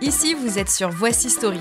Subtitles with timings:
[0.00, 1.58] Ici, vous êtes sur Voici Story.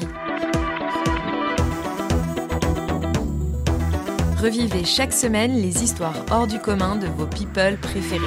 [4.39, 8.21] Revivez chaque semaine les histoires hors du commun de vos people préférés.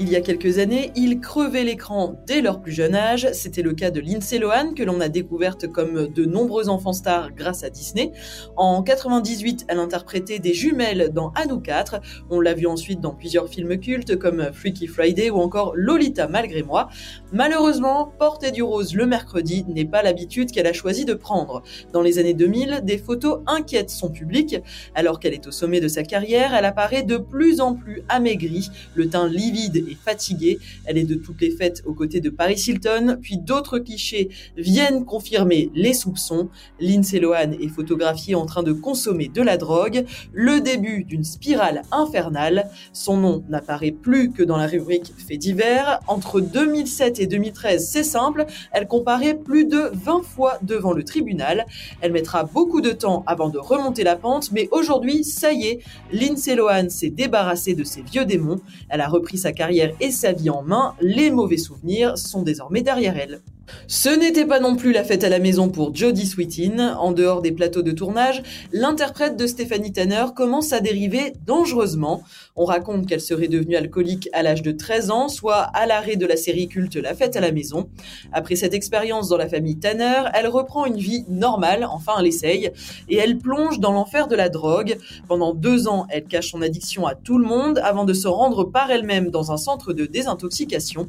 [0.00, 3.28] Il y a quelques années, ils crevaient l'écran dès leur plus jeune âge.
[3.32, 7.32] C'était le cas de Lindsay Lohan, que l'on a découverte comme de nombreux enfants stars
[7.32, 8.10] grâce à Disney.
[8.56, 12.00] En 98, elle interprétait des jumelles dans Anou 4.
[12.28, 16.64] On l'a vu ensuite dans plusieurs films cultes comme Freaky Friday ou encore Lolita malgré
[16.64, 16.88] moi.
[17.30, 21.62] Malheureusement, porter du rose le mercredi n'est pas l'habitude qu'elle a choisi de prendre.
[21.92, 24.56] Dans les années 2000, des photos inquiètent son public.
[24.96, 28.70] Alors qu'elle est au sommet de sa carrière, elle apparaît de plus en plus amaigrie,
[28.96, 30.58] le teint livide et fatiguée.
[30.84, 35.04] Elle est de toutes les fêtes aux côtés de Paris Hilton, puis d'autres clichés viennent
[35.04, 36.48] confirmer les soupçons.
[36.80, 41.82] Lindsay Lohan est photographiée en train de consommer de la drogue, le début d'une spirale
[41.92, 42.68] infernale.
[42.92, 46.00] Son nom n'apparaît plus que dans la rubrique Faits divers.
[46.06, 51.66] Entre 2007 et 2013, c'est simple, elle comparaît plus de 20 fois devant le tribunal.
[52.00, 55.80] Elle mettra beaucoup de temps avant de remonter la pente, mais aujourd'hui, ça y est,
[56.12, 58.60] Lindsay Lohan s'est débarrassée de ses vieux démons.
[58.88, 62.82] Elle a repris sa carrière et sa vie en main, les mauvais souvenirs sont désormais
[62.82, 63.40] derrière elle.
[63.86, 66.96] Ce n'était pas non plus la fête à la maison pour Jodie Sweetin.
[66.96, 72.22] En dehors des plateaux de tournage, l'interprète de Stephanie Tanner commence à dériver dangereusement.
[72.56, 76.26] On raconte qu'elle serait devenue alcoolique à l'âge de 13 ans, soit à l'arrêt de
[76.26, 77.88] la série culte La fête à la maison.
[78.32, 82.70] Après cette expérience dans la famille Tanner, elle reprend une vie normale, enfin elle essaye,
[83.08, 84.96] et elle plonge dans l'enfer de la drogue.
[85.26, 88.64] Pendant deux ans, elle cache son addiction à tout le monde avant de se rendre
[88.64, 91.08] par elle-même dans un centre de désintoxication.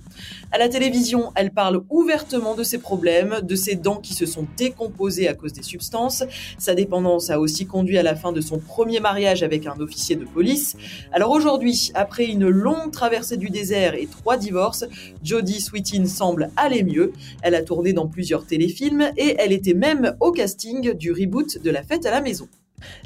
[0.52, 4.48] À la télévision, elle parle ouvertement de ses problèmes, de ses dents qui se sont
[4.58, 6.24] décomposées à cause des substances.
[6.58, 10.16] Sa dépendance a aussi conduit à la fin de son premier mariage avec un officier
[10.16, 10.76] de police.
[11.12, 14.86] Alors aujourd'hui, après une longue traversée du désert et trois divorces,
[15.24, 17.14] Jodie Sweetin semble aller mieux.
[17.42, 21.70] Elle a tourné dans plusieurs téléfilms et elle était même au casting du reboot de
[21.72, 22.48] La fête à la maison.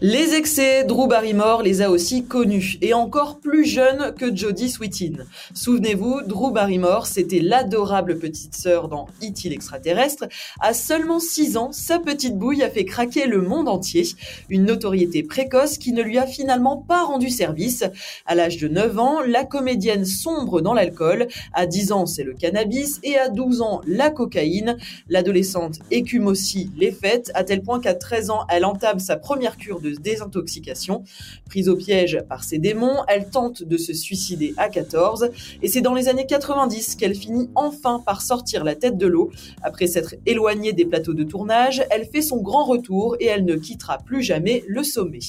[0.02, 5.25] Les excès, Drew Barrymore les a aussi connus, et encore plus jeune que Jodie Sweetin.
[5.53, 9.50] Souvenez-vous, Drew Barrymore, c'était l'adorable petite sœur dans E.T.
[9.50, 10.25] l'extraterrestre.
[10.62, 14.08] À seulement 6 ans, sa petite bouille a fait craquer le monde entier.
[14.50, 17.84] Une notoriété précoce qui ne lui a finalement pas rendu service.
[18.25, 21.28] À l'âge de 9 ans, la comédienne sombre dans l'alcool.
[21.53, 24.78] À 10 ans, c'est le cannabis, et à 12 ans, la cocaïne.
[25.09, 29.58] L'adolescente écume aussi les fêtes, à tel point qu'à 13 ans, elle entame sa première
[29.81, 31.03] de désintoxication.
[31.46, 35.30] Prise au piège par ses démons, elle tente de se suicider à 14
[35.62, 39.31] et c'est dans les années 90 qu'elle finit enfin par sortir la tête de l'eau.
[39.62, 43.56] Après s'être éloignée des plateaux de tournage, elle fait son grand retour et elle ne
[43.56, 45.20] quittera plus jamais le sommet.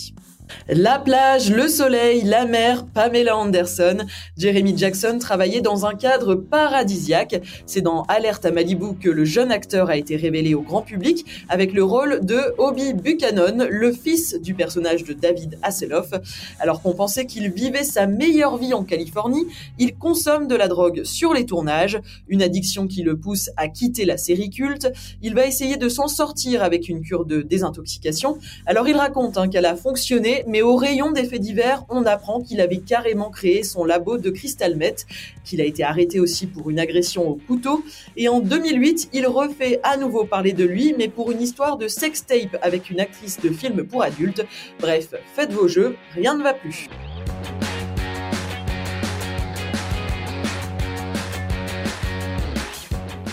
[0.68, 3.98] La plage, le soleil, la mer, Pamela Anderson.
[4.36, 7.42] Jeremy Jackson travaillait dans un cadre paradisiaque.
[7.66, 11.24] C'est dans Alerte à Malibu que le jeune acteur a été révélé au grand public
[11.48, 16.10] avec le rôle de Obi Buchanan, le fils du personnage de David Hasselhoff.
[16.58, 19.46] Alors qu'on pensait qu'il vivait sa meilleure vie en Californie,
[19.78, 24.04] il consomme de la drogue sur les tournages, une addiction qui le pousse à quitter
[24.04, 24.90] la série culte.
[25.22, 28.38] Il va essayer de s'en sortir avec une cure de désintoxication.
[28.66, 32.40] Alors il raconte hein, qu'elle a fonctionné mais au rayon des faits divers, on apprend
[32.40, 35.06] qu'il avait carrément créé son labo de cristal meth,
[35.44, 37.84] qu'il a été arrêté aussi pour une agression au couteau,
[38.16, 41.88] et en 2008, il refait à nouveau parler de lui, mais pour une histoire de
[41.88, 44.44] sextape avec une actrice de film pour adultes.
[44.80, 46.88] Bref, faites vos jeux, rien ne va plus.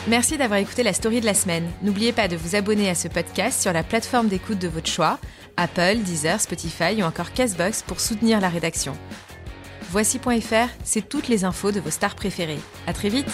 [0.10, 1.70] Merci d'avoir écouté la story de la semaine.
[1.84, 5.20] N'oubliez pas de vous abonner à ce podcast sur la plateforme d'écoute de votre choix,
[5.58, 8.96] Apple, Deezer, Spotify ou encore Castbox pour soutenir la rédaction.
[9.90, 12.60] Voici.fr, c'est toutes les infos de vos stars préférées.
[12.86, 13.28] À très vite!